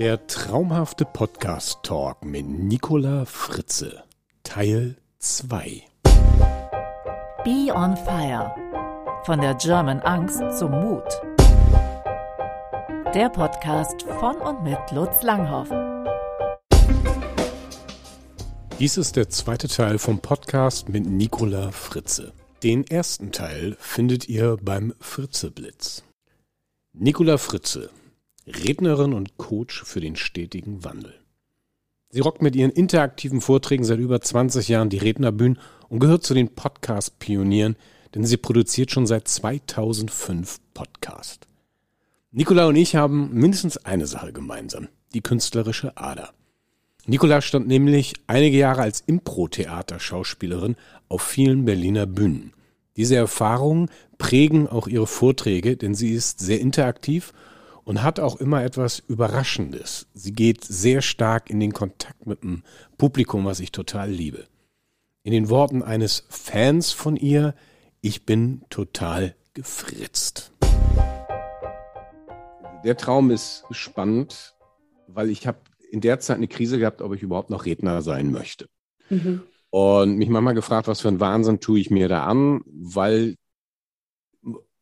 [0.00, 4.02] Der traumhafte Podcast Talk mit Nicola Fritze,
[4.42, 5.84] Teil 2.
[7.44, 8.52] Be on Fire.
[9.24, 11.04] Von der German Angst zum Mut.
[13.14, 15.68] Der Podcast von und mit Lutz Langhoff.
[18.80, 22.32] Dies ist der zweite Teil vom Podcast mit Nicola Fritze.
[22.64, 26.02] Den ersten Teil findet ihr beim Fritzeblitz.
[26.92, 27.90] Nicola Fritze,
[28.46, 31.14] Rednerin und Coach für den stetigen Wandel.
[32.10, 36.34] Sie rockt mit ihren interaktiven Vorträgen seit über 20 Jahren die Rednerbühnen und gehört zu
[36.34, 37.76] den Podcast-Pionieren,
[38.14, 41.46] denn sie produziert schon seit 2005 Podcast.
[42.30, 46.30] Nicola und ich haben mindestens eine Sache gemeinsam, die künstlerische Ader.
[47.06, 50.76] Nicola stand nämlich einige Jahre als Impro-Theater-Schauspielerin
[51.08, 52.52] auf vielen Berliner Bühnen.
[52.96, 57.32] Diese Erfahrungen prägen auch ihre Vorträge, denn sie ist sehr interaktiv
[57.84, 60.06] und hat auch immer etwas Überraschendes.
[60.14, 62.62] Sie geht sehr stark in den Kontakt mit dem
[62.98, 64.46] Publikum, was ich total liebe.
[65.22, 67.54] In den Worten eines Fans von ihr,
[68.00, 70.52] ich bin total gefritzt.
[72.84, 74.54] Der Traum ist spannend,
[75.06, 75.58] weil ich habe
[75.90, 78.68] in der Zeit eine Krise gehabt, ob ich überhaupt noch Redner sein möchte.
[79.08, 79.42] Mhm
[79.74, 83.34] und mich manchmal gefragt, was für ein Wahnsinn tue ich mir da an, weil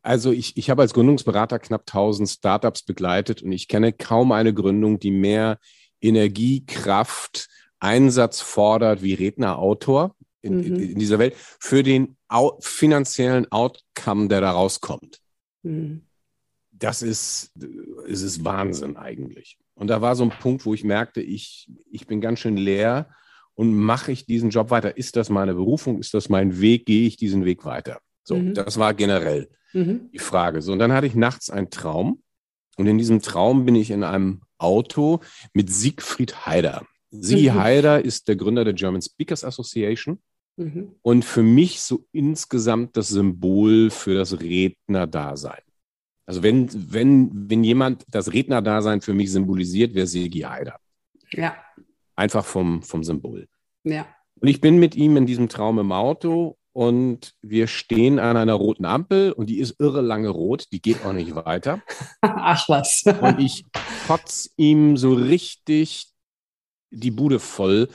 [0.03, 4.53] also ich, ich habe als Gründungsberater knapp 1000 Startups begleitet und ich kenne kaum eine
[4.53, 5.59] Gründung, die mehr
[6.01, 10.77] Energie, Kraft, Einsatz fordert wie Redner, Autor in, mhm.
[10.77, 15.21] in, dieser Welt für den au finanziellen Outcome, der da rauskommt.
[15.63, 16.03] Mhm.
[16.73, 17.53] Das ist,
[18.09, 19.57] es ist Wahnsinn eigentlich.
[19.75, 23.09] Und da war so ein Punkt, wo ich merkte, ich, ich bin ganz schön leer
[23.55, 24.97] und mache ich diesen Job weiter?
[24.97, 26.01] Ist das meine Berufung?
[26.01, 26.87] Ist das mein Weg?
[26.87, 28.01] Gehe ich diesen Weg weiter?
[28.25, 28.55] So, mhm.
[28.55, 30.11] das war generell mhm.
[30.13, 30.63] die Frage.
[30.63, 32.23] So, und dann hatte ich nachts einen Traum.
[32.77, 35.21] Und in diesem Traum bin ich in einem Auto
[35.53, 36.87] mit Siegfried Haider.
[37.11, 37.55] Sie mhm.
[37.55, 40.19] Haider ist der Gründer der German Speakers Association
[40.57, 40.95] mhm.
[41.03, 45.61] und für mich so insgesamt das Symbol für das Rednerdasein.
[46.25, 50.79] Also wenn, wenn, wenn jemand das Rednerdasein für mich symbolisiert, wäre Sigi Haider.
[51.33, 51.57] Ja.
[52.17, 53.49] Einfach vom, vom Symbol.
[53.85, 54.07] Ja.
[54.41, 58.55] Und ich bin mit ihm in diesem Traum im Auto und wir stehen an einer
[58.55, 61.83] roten Ampel und die ist irre lange rot, die geht auch nicht weiter.
[62.23, 63.05] Ach was.
[63.21, 63.67] und ich
[64.07, 66.09] kotz ihm so richtig
[66.91, 67.89] die Bude voll,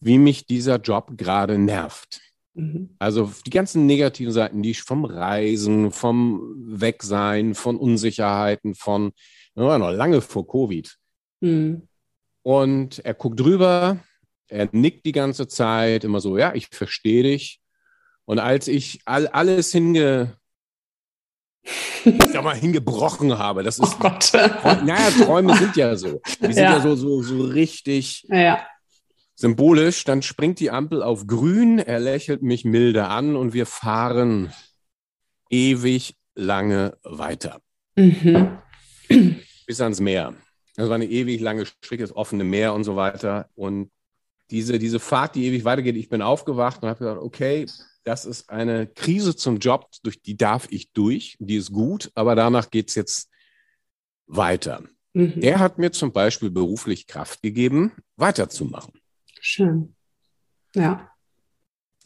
[0.00, 2.20] wie mich dieser Job gerade nervt.
[2.54, 2.96] Mhm.
[2.98, 9.12] Also die ganzen negativen Seiten, die vom Reisen, vom Wegsein, von Unsicherheiten, von
[9.54, 10.96] noch lange vor Covid.
[11.40, 11.88] Mhm.
[12.42, 13.98] Und er guckt drüber,
[14.48, 17.60] er nickt die ganze Zeit, immer so, ja, ich verstehe dich.
[18.28, 20.36] Und als ich all, alles hinge,
[22.04, 24.30] ich sag mal, hingebrochen habe, das ist, oh Gott.
[24.34, 26.20] naja, Träume sind ja so.
[26.42, 28.66] Die sind ja, ja so, so, so richtig ja.
[29.34, 30.04] symbolisch.
[30.04, 34.52] Dann springt die Ampel auf grün, er lächelt mich milde an und wir fahren
[35.48, 37.62] ewig lange weiter.
[37.96, 38.58] Mhm.
[39.66, 40.34] Bis ans Meer.
[40.76, 43.48] Das war eine ewig lange Strecke, das offene Meer und so weiter.
[43.54, 43.90] Und
[44.50, 47.64] diese, diese Fahrt, die ewig weitergeht, ich bin aufgewacht und habe gesagt, okay,
[48.08, 52.34] das ist eine Krise zum Job, durch die darf ich durch, die ist gut, aber
[52.34, 53.28] danach geht es jetzt
[54.26, 54.82] weiter.
[55.12, 55.38] Mhm.
[55.42, 58.94] Der hat mir zum Beispiel beruflich Kraft gegeben, weiterzumachen.
[59.42, 59.94] Schön.
[60.74, 61.10] Ja.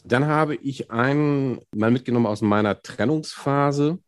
[0.04, 4.00] Dann habe ich einen mal mitgenommen aus meiner Trennungsphase,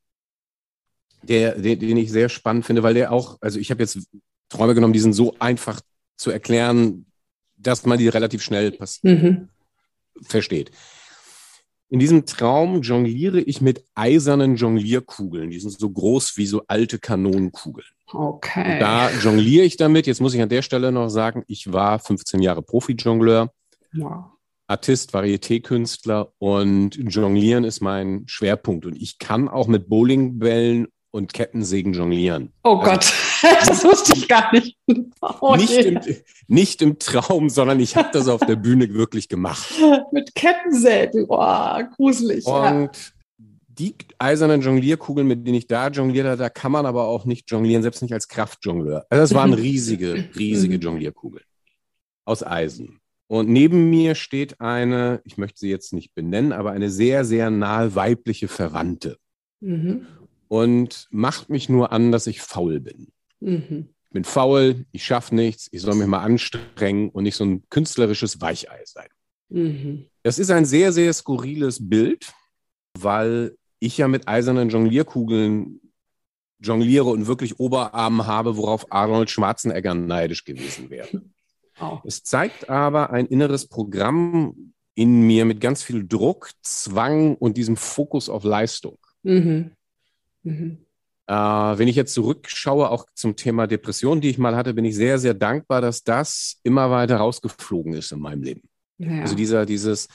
[1.22, 4.00] der, den, den ich sehr spannend finde, weil der auch, also ich habe jetzt
[4.48, 5.80] Träume genommen, die sind so einfach
[6.16, 7.06] zu erklären,
[7.56, 9.48] dass man die relativ schnell mhm.
[10.22, 10.72] versteht.
[11.90, 15.50] In diesem Traum jongliere ich mit eisernen Jonglierkugeln.
[15.50, 17.86] Die sind so groß wie so alte Kanonenkugeln.
[18.12, 18.74] Okay.
[18.74, 20.06] Und da jongliere ich damit.
[20.06, 23.50] Jetzt muss ich an der Stelle noch sagen, ich war 15 Jahre Profi-Jongleur.
[23.92, 24.24] Wow.
[24.66, 28.86] Artist, Varieté-Künstler und Jonglieren ist mein Schwerpunkt.
[28.86, 32.52] Und ich kann auch mit Bowlingbällen und Kettensägen jonglieren.
[32.64, 33.12] Oh also, Gott,
[33.66, 34.76] das wusste ich gar nicht.
[35.40, 36.00] Oh, nicht, im,
[36.48, 39.72] nicht, im, Traum, sondern ich habe das auf der Bühne wirklich gemacht.
[40.12, 42.46] Mit Kettensägen, oh, gruselig.
[42.46, 42.88] Und ja.
[43.68, 47.50] die eisernen Jonglierkugeln, mit denen ich da jongliert habe, da kann man aber auch nicht
[47.50, 49.06] jonglieren, selbst nicht als Kraftjongleur.
[49.08, 50.82] Also das waren riesige, riesige mhm.
[50.82, 51.44] Jonglierkugeln
[52.24, 53.00] aus Eisen.
[53.26, 57.50] Und neben mir steht eine, ich möchte sie jetzt nicht benennen, aber eine sehr, sehr
[57.50, 59.18] nahe weibliche Verwandte.
[59.60, 60.06] Mhm
[60.48, 63.08] und macht mich nur an, dass ich faul bin.
[63.44, 63.88] Mhm.
[64.04, 67.68] Ich bin faul, ich schaffe nichts, ich soll mich mal anstrengen und nicht so ein
[67.68, 69.08] künstlerisches Weichei sein.
[69.48, 70.06] Mhm.
[70.22, 72.32] Das ist ein sehr, sehr skurriles Bild,
[72.98, 75.80] weil ich ja mit eisernen Jonglierkugeln
[76.60, 81.22] jongliere und wirklich Oberarm habe, worauf Arnold Schwarzenegger neidisch gewesen wäre.
[81.80, 81.98] Oh.
[82.04, 87.76] Es zeigt aber ein inneres Programm in mir mit ganz viel Druck, Zwang und diesem
[87.76, 88.96] Fokus auf Leistung.
[89.24, 89.72] Mhm.
[90.44, 90.78] Mhm.
[91.26, 94.94] Äh, wenn ich jetzt zurückschaue, auch zum Thema Depression, die ich mal hatte, bin ich
[94.94, 98.62] sehr, sehr dankbar, dass das immer weiter rausgeflogen ist in meinem Leben.
[98.98, 99.22] Ja.
[99.22, 100.08] Also dieser, dieses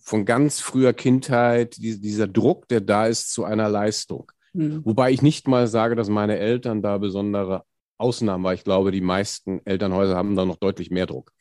[0.00, 4.32] von ganz früher Kindheit, die, dieser Druck, der da ist zu einer Leistung.
[4.54, 4.84] Mhm.
[4.84, 7.64] Wobei ich nicht mal sage, dass meine Eltern da besondere
[7.98, 8.54] Ausnahmen waren.
[8.54, 11.32] Ich glaube, die meisten Elternhäuser haben da noch deutlich mehr Druck.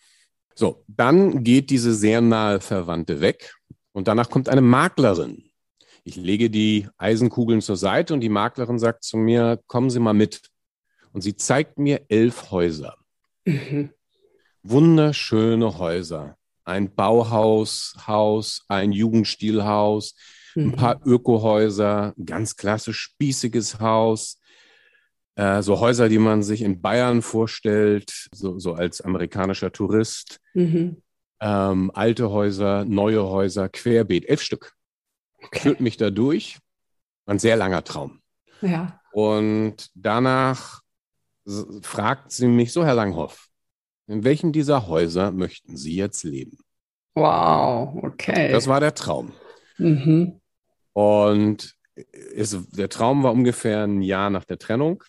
[0.54, 3.56] So, dann geht diese sehr nahe Verwandte weg
[3.94, 5.47] und danach kommt eine Maklerin.
[6.08, 10.14] Ich lege die Eisenkugeln zur Seite und die Maklerin sagt zu mir, kommen Sie mal
[10.14, 10.40] mit.
[11.12, 12.96] Und sie zeigt mir elf Häuser.
[13.44, 13.90] Mhm.
[14.64, 16.38] Wunderschöne Häuser.
[16.64, 17.94] Ein Bauhaus,
[18.70, 20.16] ein Jugendstilhaus,
[20.56, 21.12] ein paar mhm.
[21.12, 24.40] Ökohäuser, ein ganz klassisch spießiges Haus,
[25.36, 30.40] äh, so Häuser, die man sich in Bayern vorstellt, so, so als amerikanischer Tourist.
[30.54, 31.02] Mhm.
[31.42, 34.77] Ähm, alte Häuser, neue Häuser, querbeet, elf Stück.
[35.48, 35.60] Okay.
[35.60, 36.60] Führt mich da durch.
[37.26, 38.22] Ein sehr langer Traum.
[38.62, 39.02] Ja.
[39.12, 40.82] Und danach
[41.82, 43.48] fragt sie mich so, Herr Langhoff,
[44.08, 46.58] in welchem dieser Häuser möchten Sie jetzt leben?
[47.16, 48.52] Wow, okay.
[48.52, 49.34] Das war der Traum.
[49.78, 50.40] Mhm.
[50.94, 51.76] Und
[52.36, 55.04] es, der Traum war ungefähr ein Jahr nach der Trennung.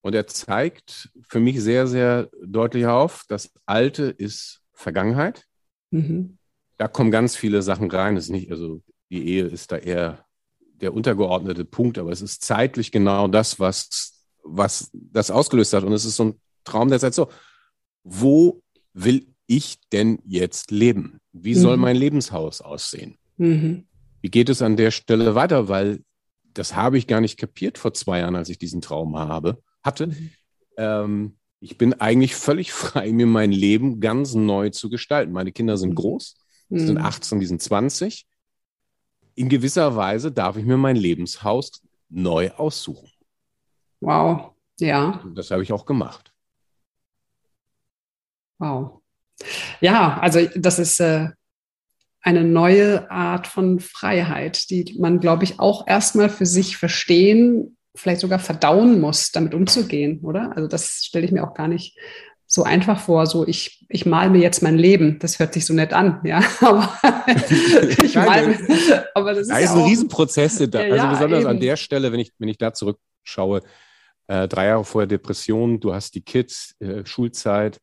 [0.00, 5.44] Und er zeigt für mich sehr, sehr deutlich auf, das Alte ist Vergangenheit.
[5.90, 6.38] Mhm.
[6.76, 8.14] Da kommen ganz viele Sachen rein.
[8.14, 10.24] Das ist nicht, also die Ehe ist da eher
[10.80, 15.84] der untergeordnete Punkt, aber es ist zeitlich genau das, was, was das ausgelöst hat.
[15.84, 17.28] Und es ist so ein Traum, der sagt so,
[18.02, 18.62] wo
[18.92, 21.20] will ich denn jetzt leben?
[21.32, 21.82] Wie soll mhm.
[21.82, 23.16] mein Lebenshaus aussehen?
[23.36, 23.86] Mhm.
[24.20, 25.68] Wie geht es an der Stelle weiter?
[25.68, 26.00] Weil
[26.52, 30.08] das habe ich gar nicht kapiert vor zwei Jahren, als ich diesen Traum habe hatte.
[30.08, 30.30] Mhm.
[30.76, 35.32] Ähm, ich bin eigentlich völlig frei, mir mein Leben ganz neu zu gestalten.
[35.32, 35.96] Meine Kinder sind mhm.
[35.96, 36.36] groß,
[36.68, 37.40] sind 18, mhm.
[37.40, 38.26] die sind 20.
[39.36, 41.70] In gewisser Weise darf ich mir mein Lebenshaus
[42.08, 43.10] neu aussuchen.
[44.00, 45.20] Wow, ja.
[45.22, 46.32] Und das habe ich auch gemacht.
[48.58, 49.02] Wow.
[49.80, 51.28] Ja, also das ist äh,
[52.22, 58.20] eine neue Art von Freiheit, die man, glaube ich, auch erstmal für sich verstehen vielleicht
[58.20, 60.54] sogar verdauen muss, damit umzugehen, oder?
[60.54, 61.98] Also das stelle ich mir auch gar nicht
[62.46, 65.18] so einfach vor, so ich, ich mal mir jetzt mein Leben.
[65.18, 66.40] Das hört sich so nett an, ja.
[66.60, 66.96] Aber
[68.02, 68.56] ich mal,
[69.14, 70.84] aber das ist da ja ist ein Riesenprozess da.
[70.86, 71.50] Ja, also besonders eben.
[71.50, 73.62] an der Stelle, wenn ich, wenn ich da zurückschaue,
[74.28, 77.80] äh, drei Jahre vorher Depression, du hast die Kids, äh, Schulzeit,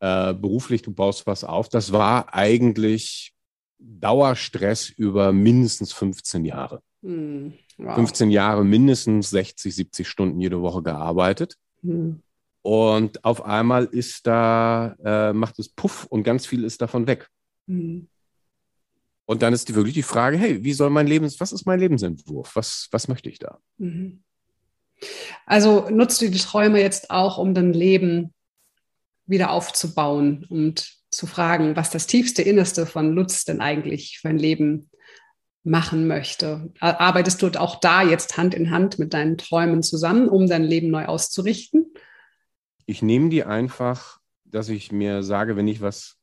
[0.00, 1.68] äh, beruflich, du baust was auf.
[1.68, 3.34] Das war eigentlich
[3.78, 6.82] Dauerstress über mindestens 15 Jahre.
[7.02, 7.54] Hm.
[7.78, 7.94] Wow.
[7.94, 11.56] 15 Jahre mindestens 60, 70 Stunden jede Woche gearbeitet.
[11.82, 12.22] Mhm.
[12.66, 17.28] Und auf einmal ist da, äh, macht es Puff und ganz viel ist davon weg.
[17.66, 18.08] Mhm.
[19.24, 21.78] Und dann ist die, wirklich die Frage, hey, wie soll mein Lebens, was ist mein
[21.78, 22.56] Lebensentwurf?
[22.56, 23.60] Was, was möchte ich da?
[23.78, 24.24] Mhm.
[25.46, 28.34] Also nutzt du die Träume jetzt auch, um dein Leben
[29.26, 34.38] wieder aufzubauen und zu fragen, was das tiefste Innerste von Lutz denn eigentlich für ein
[34.38, 34.90] Leben
[35.62, 36.72] machen möchte.
[36.80, 40.90] Arbeitest du auch da jetzt Hand in Hand mit deinen Träumen zusammen, um dein Leben
[40.90, 41.92] neu auszurichten?
[42.86, 46.16] Ich nehme die einfach, dass ich mir sage, wenn ich was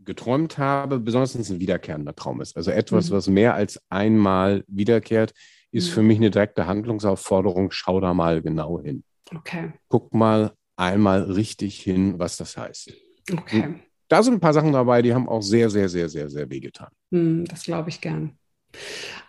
[0.00, 3.14] geträumt habe, besonders wenn es ein wiederkehrender Traum ist, also etwas, mhm.
[3.14, 5.32] was mehr als einmal wiederkehrt,
[5.70, 5.94] ist mhm.
[5.94, 9.02] für mich eine direkte Handlungsaufforderung, schau da mal genau hin.
[9.34, 9.72] Okay.
[9.88, 12.92] Guck mal einmal richtig hin, was das heißt.
[13.30, 13.74] Okay.
[14.08, 16.88] da sind ein paar Sachen dabei, die haben auch sehr, sehr, sehr, sehr, sehr wehgetan.
[17.10, 18.37] Mhm, das glaube ich gern.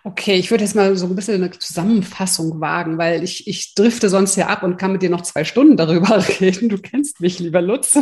[0.05, 4.07] Okay, ich würde jetzt mal so ein bisschen eine Zusammenfassung wagen, weil ich, ich drifte
[4.07, 6.69] sonst hier ab und kann mit dir noch zwei Stunden darüber reden.
[6.69, 7.99] Du kennst mich, lieber Lutz.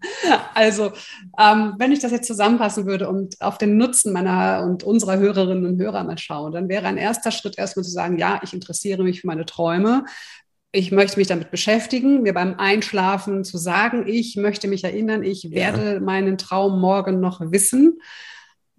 [0.54, 0.92] also,
[1.38, 5.66] ähm, wenn ich das jetzt zusammenfassen würde und auf den Nutzen meiner und unserer Hörerinnen
[5.66, 9.02] und Hörer mal schaue, dann wäre ein erster Schritt erstmal zu sagen, ja, ich interessiere
[9.02, 10.04] mich für meine Träume.
[10.70, 15.50] Ich möchte mich damit beschäftigen, mir beim Einschlafen zu sagen, ich möchte mich erinnern, ich
[15.50, 16.00] werde ja.
[16.00, 17.98] meinen Traum morgen noch wissen.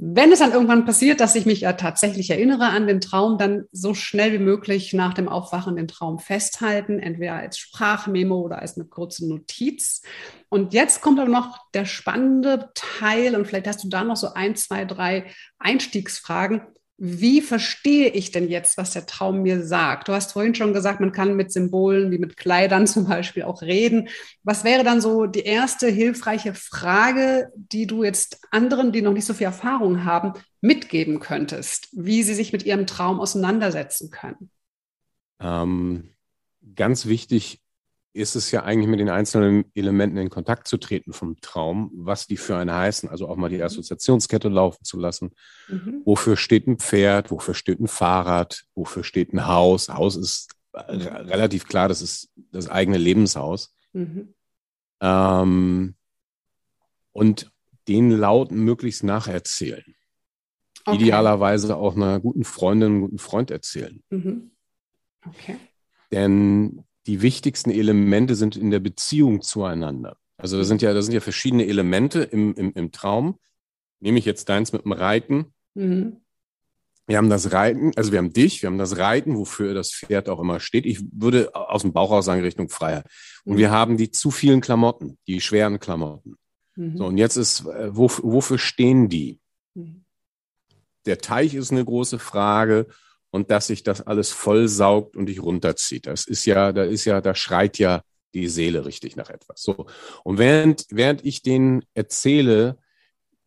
[0.04, 3.66] Wenn es dann irgendwann passiert, dass ich mich ja tatsächlich erinnere an den Traum, dann
[3.72, 8.78] so schnell wie möglich nach dem Aufwachen den Traum festhalten, entweder als Sprachmemo oder als
[8.78, 10.02] eine kurze Notiz.
[10.50, 14.34] Und jetzt kommt aber noch der spannende Teil und vielleicht hast du da noch so
[14.34, 15.28] ein, zwei, drei
[15.60, 16.62] Einstiegsfragen
[17.04, 20.08] wie verstehe ich denn jetzt, was der Traum mir sagt?
[20.08, 23.64] Du hast vorhin schon gesagt, man kann mit Symbolen wie mit Kleidern zum Beispiel auch
[23.64, 24.08] reden.
[24.44, 29.26] Was wäre dann so die erste hilfreiche Frage, die du jetzt anderen, die noch nicht
[29.26, 34.52] so viel Erfahrung haben, mitgeben könntest, wie sie sich mit ihrem Traum auseinandersetzen können?
[35.40, 36.14] Ähm,
[36.76, 37.62] ganz wichtig
[38.14, 42.28] ist es ja eigentlich mit den einzelnen Elementen in Kontakt zu treten vom Traum, was
[42.28, 43.64] die für einen heißen, also auch mal die mhm.
[43.64, 45.32] Assoziationskette laufen zu lassen.
[45.70, 46.02] Mhm.
[46.04, 49.90] Wofür steht ein Pferd, wofür steht ein Fahrrad, wofür steht ein Haus.
[49.90, 53.74] Haus ist relativ klar, das ist das eigene Lebenshaus.
[53.94, 54.34] Mhm.
[55.02, 55.96] Ähm,
[57.14, 57.52] und
[57.88, 59.96] den Laut möglichst nacherzählen.
[60.86, 60.98] Okay.
[60.98, 64.02] Idealerweise auch einer guten Freundin, einem guten Freund erzählen.
[64.10, 64.52] Mhm.
[65.26, 65.58] Okay.
[66.12, 70.18] Denn die wichtigsten Elemente sind in der Beziehung zueinander.
[70.38, 73.40] Also da sind ja, da sind ja verschiedene Elemente im, im, im Traum.
[74.00, 75.54] Nehme ich jetzt deins mit dem Reiten.
[75.76, 76.18] Mhm.
[77.08, 80.30] Wir haben das Reiten, also wir haben dich, wir haben das Reiten, wofür das Pferd
[80.30, 80.86] auch immer steht.
[80.86, 83.06] Ich würde aus dem Bauch aus sagen Richtung Freiheit.
[83.44, 83.58] Und mhm.
[83.58, 86.38] wir haben die zu vielen Klamotten, die schweren Klamotten.
[86.76, 86.98] Mhm.
[86.98, 89.40] So, und jetzt ist, äh, wo, wofür stehen die?
[89.74, 90.06] Mhm.
[91.06, 92.88] Der Teich ist eine große Frage
[93.32, 96.06] und dass sich das alles vollsaugt und dich runterzieht.
[96.06, 99.62] Das ist ja, da ist ja, da schreit ja die Seele richtig nach etwas.
[99.62, 99.88] So.
[100.24, 102.78] Und während, während ich den erzähle,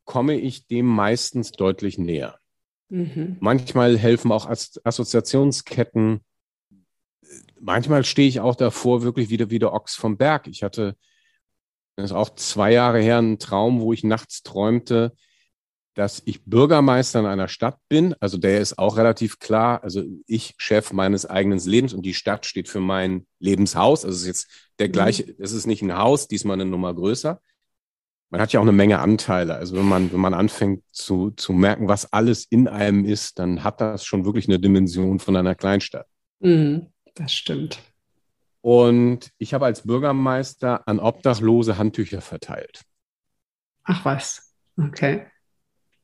[0.05, 2.38] komme ich dem meistens deutlich näher.
[2.88, 3.37] Mhm.
[3.41, 6.21] Manchmal helfen auch Assoziationsketten.
[7.61, 10.47] Manchmal stehe ich auch davor, wirklich wieder wie der Ochs vom Berg.
[10.49, 10.97] Ich hatte,
[11.97, 15.14] das ist auch zwei Jahre her, einen Traum, wo ich nachts träumte,
[15.95, 18.15] dass ich Bürgermeister in einer Stadt bin.
[18.21, 19.83] Also der ist auch relativ klar.
[19.83, 24.05] Also ich Chef meines eigenen Lebens und die Stadt steht für mein Lebenshaus.
[24.05, 24.93] Also es ist jetzt der mhm.
[24.93, 27.41] gleiche, es ist nicht ein Haus, diesmal eine Nummer größer.
[28.31, 29.55] Man hat ja auch eine Menge Anteile.
[29.55, 33.63] Also wenn man, wenn man anfängt zu, zu merken, was alles in einem ist, dann
[33.63, 36.09] hat das schon wirklich eine Dimension von einer Kleinstadt.
[36.41, 37.79] Mhm, das stimmt.
[38.61, 42.83] Und ich habe als Bürgermeister an Obdachlose Handtücher verteilt.
[43.85, 45.27] Ach was, okay.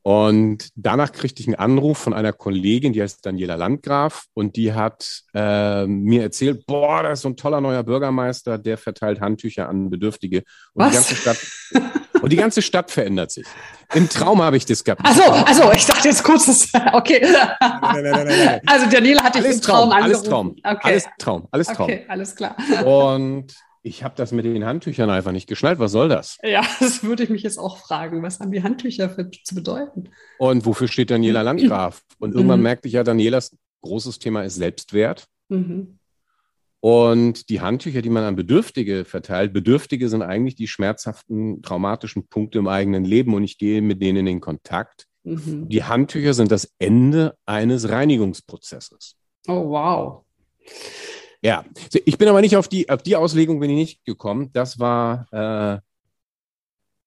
[0.03, 4.73] Und danach kriegte ich einen Anruf von einer Kollegin, die heißt Daniela Landgraf, und die
[4.73, 9.69] hat äh, mir erzählt, boah, da ist so ein toller neuer Bürgermeister, der verteilt Handtücher
[9.69, 10.43] an Bedürftige.
[10.73, 11.37] Und die ganze Stadt.
[12.21, 13.47] Und die ganze Stadt verändert sich.
[13.93, 15.01] Im Traum habe ich das gehabt.
[15.03, 17.19] Also, also ich dachte jetzt kurz, das, okay.
[17.59, 20.55] Nein, nein, nein, also Daniela hatte ich im Traum, Traum Alles Traum.
[20.63, 20.79] Okay.
[20.83, 21.47] Alles Traum.
[21.51, 21.83] Alles Traum.
[21.85, 22.55] Okay, alles klar.
[22.85, 25.79] Und ich habe das mit den Handtüchern einfach nicht geschnallt.
[25.79, 26.37] Was soll das?
[26.43, 28.21] Ja, das würde ich mich jetzt auch fragen.
[28.23, 30.09] Was haben die Handtücher für, zu bedeuten?
[30.37, 32.03] Und wofür steht Daniela Landgraf?
[32.19, 32.63] Und irgendwann mhm.
[32.63, 35.25] merkte ich ja, Danielas großes Thema ist Selbstwert.
[35.49, 35.97] Mhm.
[36.79, 42.57] Und die Handtücher, die man an Bedürftige verteilt, Bedürftige sind eigentlich die schmerzhaften, traumatischen Punkte
[42.57, 45.05] im eigenen Leben und ich gehe mit denen in Kontakt.
[45.23, 45.69] Mhm.
[45.69, 49.15] Die Handtücher sind das Ende eines Reinigungsprozesses.
[49.47, 50.23] Oh, wow.
[51.41, 51.65] Ja,
[52.05, 54.51] ich bin aber nicht auf die, auf die Auslegung bin ich nicht gekommen.
[54.53, 55.81] Das war äh,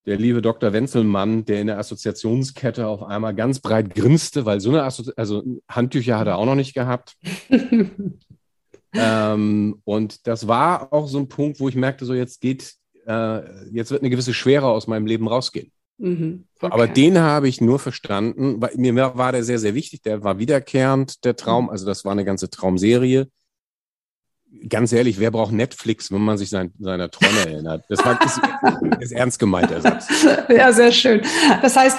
[0.07, 0.73] der liebe Dr.
[0.73, 5.43] Wenzelmann, der in der Assoziationskette auf einmal ganz breit grinste, weil so eine Assozi also
[5.69, 7.17] Handtücher hat er auch noch nicht gehabt.
[8.93, 12.75] ähm, und das war auch so ein Punkt, wo ich merkte, so jetzt geht,
[13.07, 15.71] äh, jetzt wird eine gewisse Schwere aus meinem Leben rausgehen.
[15.99, 16.73] Mhm, okay.
[16.73, 20.03] Aber den habe ich nur verstanden, weil mir war der sehr, sehr wichtig.
[20.03, 21.71] Der war wiederkehrend, der Traum.
[21.71, 23.29] Also das war eine ganze Traumserie
[24.69, 27.85] ganz ehrlich, wer braucht Netflix, wenn man sich sein, seiner Träume erinnert?
[27.89, 28.41] Das war, ist,
[29.01, 30.09] ist ernst gemeint, der Satz.
[30.49, 31.23] Ja, sehr schön.
[31.63, 31.99] Das heißt,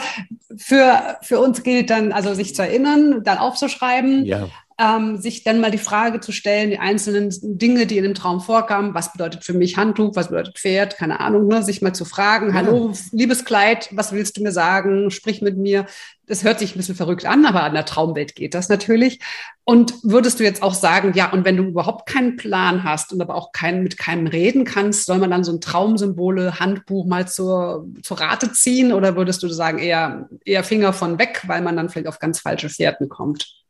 [0.57, 4.47] für, für uns gilt dann, also sich zu erinnern, dann aufzuschreiben, ja
[4.77, 8.41] ähm, sich dann mal die Frage zu stellen, die einzelnen Dinge, die in dem Traum
[8.41, 11.63] vorkamen, was bedeutet für mich Handtuch, was bedeutet Pferd, keine Ahnung, ne?
[11.63, 12.55] sich mal zu fragen, ja.
[12.55, 15.85] hallo, liebes Kleid, was willst du mir sagen, sprich mit mir.
[16.27, 19.19] Das hört sich ein bisschen verrückt an, aber an der Traumwelt geht das natürlich.
[19.63, 23.21] Und würdest du jetzt auch sagen, ja, und wenn du überhaupt keinen Plan hast und
[23.21, 27.27] aber auch kein, mit keinem reden kannst, soll man dann so ein Traumsymbole, Handbuch mal
[27.27, 28.91] zur, zur Rate ziehen?
[28.91, 32.39] Oder würdest du sagen, eher, eher Finger von weg, weil man dann vielleicht auf ganz
[32.39, 33.64] falsche Fährten kommt?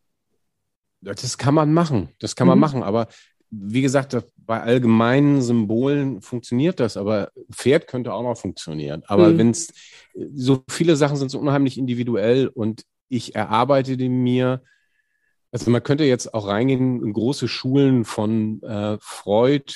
[1.05, 2.09] Das kann man machen.
[2.19, 2.61] Das kann man mhm.
[2.61, 2.83] machen.
[2.83, 3.07] Aber
[3.51, 9.03] wie gesagt, bei allgemeinen Symbolen funktioniert das, aber Pferd könnte auch noch funktionieren.
[9.07, 9.37] Aber mhm.
[9.37, 9.73] wenn es
[10.33, 14.61] so viele Sachen sind so unheimlich individuell und ich erarbeite die mir.
[15.51, 19.73] Also man könnte jetzt auch reingehen in große Schulen von äh, Freud,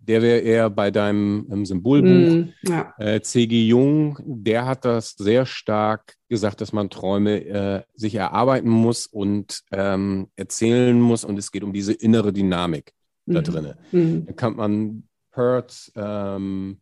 [0.00, 2.08] der wäre eher bei deinem ähm, Symbolbuch.
[2.08, 2.94] Mm, ja.
[2.98, 3.66] äh, C.G.
[3.66, 9.62] Jung, der hat das sehr stark gesagt, dass man Träume äh, sich erarbeiten muss und
[9.72, 11.24] ähm, erzählen muss.
[11.24, 12.92] Und es geht um diese innere Dynamik
[13.26, 13.34] mhm.
[13.34, 13.74] da drin.
[13.92, 14.26] Mhm.
[14.26, 15.02] Da kann man
[15.32, 16.80] Perth, ähm,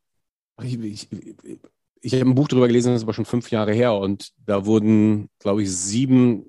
[0.63, 1.59] ich, ich, ich,
[2.01, 3.95] ich habe ein Buch darüber gelesen, das ist aber schon fünf Jahre her.
[3.95, 6.47] Und da wurden, glaube ich, sieben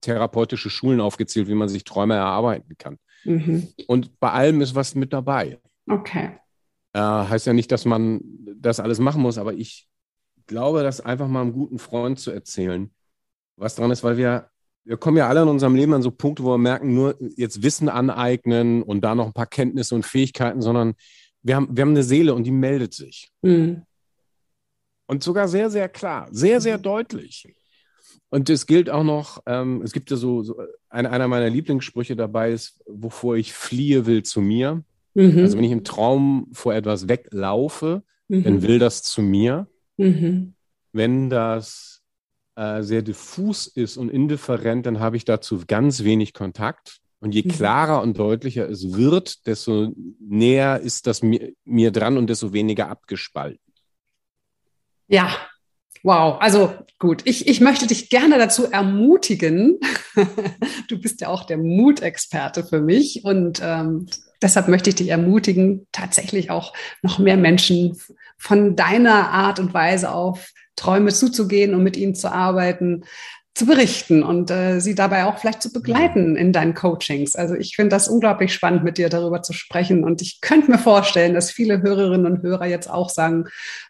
[0.00, 2.98] therapeutische Schulen aufgezählt, wie man sich Träume erarbeiten kann.
[3.24, 3.68] Mhm.
[3.86, 5.58] Und bei allem ist was mit dabei.
[5.88, 6.38] Okay.
[6.92, 8.20] Äh, heißt ja nicht, dass man
[8.56, 9.88] das alles machen muss, aber ich
[10.46, 12.90] glaube, das einfach mal einem guten Freund zu erzählen,
[13.56, 14.50] was dran ist, weil wir,
[14.84, 17.62] wir kommen ja alle in unserem Leben an so Punkte, wo wir merken, nur jetzt
[17.62, 20.94] Wissen aneignen und da noch ein paar Kenntnisse und Fähigkeiten, sondern
[21.42, 23.30] wir haben, wir haben eine Seele und die meldet sich.
[23.42, 23.82] Mhm.
[25.06, 27.46] Und sogar sehr, sehr klar, sehr, sehr deutlich.
[28.30, 32.14] Und es gilt auch noch, ähm, es gibt ja so, so eine, einer meiner Lieblingssprüche
[32.14, 34.84] dabei ist, wovor ich fliehe, will zu mir.
[35.18, 35.38] Mhm.
[35.40, 38.44] Also wenn ich im Traum vor etwas weglaufe, mhm.
[38.44, 39.66] dann will das zu mir.
[39.96, 40.54] Mhm.
[40.92, 42.02] Wenn das
[42.54, 47.00] äh, sehr diffus ist und indifferent, dann habe ich dazu ganz wenig Kontakt.
[47.18, 47.48] Und je mhm.
[47.48, 52.88] klarer und deutlicher es wird, desto näher ist das mir, mir dran und desto weniger
[52.88, 53.58] abgespalten.
[55.08, 55.36] Ja,
[56.04, 59.80] Wow, also gut, ich, ich möchte dich gerne dazu ermutigen.
[60.88, 64.06] du bist ja auch der Mutexperte für mich und ähm,
[64.42, 68.00] deshalb möchte ich dich ermutigen, tatsächlich auch noch mehr Menschen
[68.36, 73.04] von deiner Art und Weise auf Träume zuzugehen und mit ihnen zu arbeiten,
[73.58, 77.34] zu berichten und äh, sie dabei auch vielleicht zu begleiten in deinen Coachings.
[77.34, 80.04] Also ich finde das unglaublich spannend, mit dir darüber zu sprechen.
[80.04, 83.46] Und ich könnte mir vorstellen, dass viele Hörerinnen und Hörer jetzt auch sagen,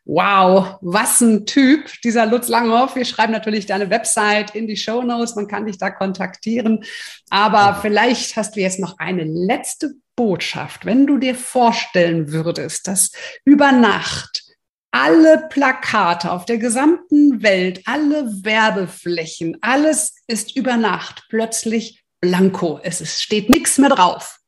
[0.06, 2.96] wow, was ein Typ, dieser Lutz Langhoff.
[2.96, 6.84] Wir schreiben natürlich deine Website in die Show Notes, man kann dich da kontaktieren.
[7.28, 13.12] Aber vielleicht hast du jetzt noch eine letzte Botschaft, wenn du dir vorstellen würdest, dass
[13.44, 14.42] über Nacht
[14.90, 22.80] alle Plakate auf der gesamten Welt, alle Werbeflächen, alles ist über Nacht plötzlich blanko.
[22.82, 24.40] Es ist, steht nichts mehr drauf.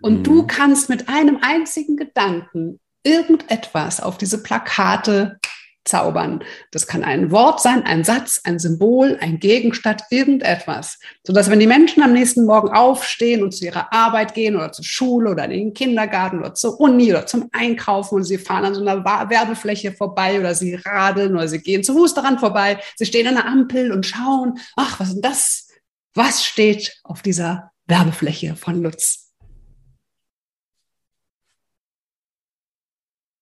[0.00, 0.22] Und mhm.
[0.22, 5.38] du kannst mit einem einzigen Gedanken irgendetwas auf diese Plakate
[5.84, 6.44] zaubern.
[6.70, 10.98] Das kann ein Wort sein, ein Satz, ein Symbol, ein Gegenstand, irgendetwas.
[11.26, 14.84] Sodass, wenn die Menschen am nächsten Morgen aufstehen und zu ihrer Arbeit gehen oder zur
[14.84, 18.74] Schule oder in den Kindergarten oder zur Uni oder zum Einkaufen und sie fahren an
[18.74, 23.06] so einer Werbefläche vorbei oder sie radeln oder sie gehen zu Fuß daran vorbei, sie
[23.06, 25.68] stehen an der Ampel und schauen, ach, was ist das?
[26.14, 29.32] Was steht auf dieser Werbefläche von Lutz?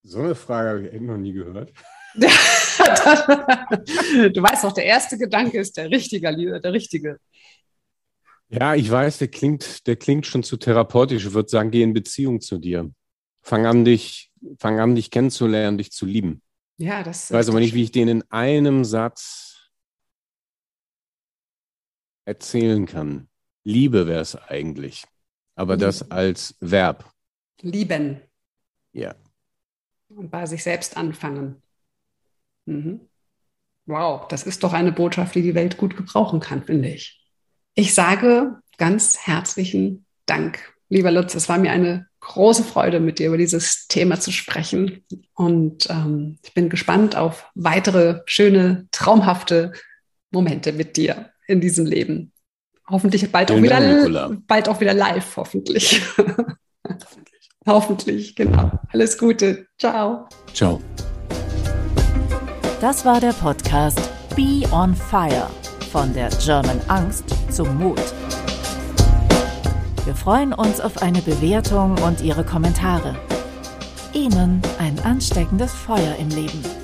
[0.02, 1.72] So eine Frage habe ich echt noch nie gehört.
[2.14, 2.22] du
[4.42, 7.18] weißt doch, der erste Gedanke ist der richtige, der richtige.
[8.48, 11.24] Ja, ich weiß, der klingt, der klingt schon zu therapeutisch.
[11.26, 12.90] Ich würde sagen, geh in Beziehung zu dir.
[13.42, 16.42] Fang an, dich, fang an, dich kennenzulernen, dich zu lieben.
[16.76, 17.30] Ja, das.
[17.30, 19.70] Ich weiß aber nicht, wie ich den in einem Satz
[22.24, 23.28] erzählen kann.
[23.64, 25.04] Liebe wäre es eigentlich.
[25.54, 27.12] Aber das als Verb.
[27.60, 28.20] Lieben.
[28.92, 29.14] Ja.
[30.08, 31.62] Und bei sich selbst anfangen.
[32.70, 33.00] Mhm.
[33.86, 37.20] Wow, das ist doch eine Botschaft, die die Welt gut gebrauchen kann, finde ich.
[37.74, 41.34] Ich sage ganz herzlichen Dank, lieber Lutz.
[41.34, 45.04] Es war mir eine große Freude, mit dir über dieses Thema zu sprechen.
[45.34, 49.72] Und ähm, ich bin gespannt auf weitere schöne, traumhafte
[50.30, 52.32] Momente mit dir in diesem Leben.
[52.88, 56.02] Hoffentlich bald, auch wieder, bald auch wieder live, hoffentlich.
[56.86, 57.50] hoffentlich.
[57.66, 58.72] hoffentlich, genau.
[58.92, 59.66] Alles Gute.
[59.78, 60.28] Ciao.
[60.52, 60.80] Ciao.
[62.80, 64.00] Das war der Podcast
[64.34, 65.50] Be on Fire
[65.92, 68.00] von der German Angst zum Mut.
[70.06, 73.16] Wir freuen uns auf eine Bewertung und Ihre Kommentare.
[74.14, 76.79] Ihnen ein ansteckendes Feuer im Leben.